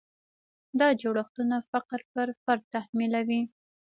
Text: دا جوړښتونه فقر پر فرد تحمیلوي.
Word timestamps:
دا 0.79 0.87
جوړښتونه 1.01 1.57
فقر 1.71 2.01
پر 2.13 2.27
فرد 2.43 2.63
تحمیلوي. 2.75 3.41